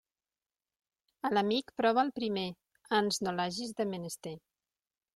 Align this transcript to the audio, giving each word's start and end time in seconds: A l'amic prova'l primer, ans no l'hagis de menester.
A 1.29 1.31
l'amic 1.33 1.69
prova'l 1.83 2.11
primer, 2.17 2.49
ans 3.03 3.23
no 3.27 3.37
l'hagis 3.39 3.81
de 3.83 3.91
menester. 3.95 4.39